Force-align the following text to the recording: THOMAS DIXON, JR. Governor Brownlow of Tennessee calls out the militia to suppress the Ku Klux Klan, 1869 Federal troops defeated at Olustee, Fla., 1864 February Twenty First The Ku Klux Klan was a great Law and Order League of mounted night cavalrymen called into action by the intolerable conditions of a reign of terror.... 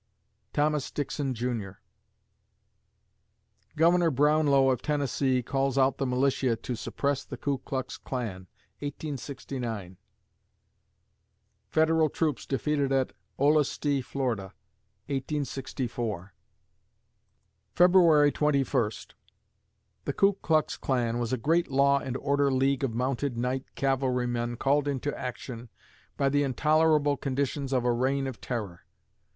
THOMAS 0.53 0.89
DIXON, 0.89 1.35
JR. 1.35 1.73
Governor 3.75 4.09
Brownlow 4.09 4.71
of 4.71 4.81
Tennessee 4.81 5.43
calls 5.43 5.77
out 5.77 5.99
the 5.99 6.07
militia 6.07 6.55
to 6.55 6.75
suppress 6.75 7.23
the 7.23 7.37
Ku 7.37 7.59
Klux 7.59 7.99
Klan, 7.99 8.47
1869 8.79 9.97
Federal 11.69 12.09
troops 12.09 12.47
defeated 12.47 12.91
at 12.91 13.13
Olustee, 13.37 14.01
Fla., 14.03 14.53
1864 15.05 16.33
February 17.75 18.31
Twenty 18.31 18.63
First 18.63 19.13
The 20.05 20.13
Ku 20.13 20.33
Klux 20.41 20.77
Klan 20.77 21.19
was 21.19 21.31
a 21.31 21.37
great 21.37 21.69
Law 21.69 21.99
and 21.99 22.17
Order 22.17 22.51
League 22.51 22.83
of 22.83 22.95
mounted 22.95 23.37
night 23.37 23.65
cavalrymen 23.75 24.57
called 24.57 24.87
into 24.87 25.15
action 25.15 25.69
by 26.17 26.27
the 26.27 26.41
intolerable 26.41 27.17
conditions 27.17 27.71
of 27.71 27.85
a 27.85 27.93
reign 27.93 28.25
of 28.25 28.41
terror.... 28.41 28.85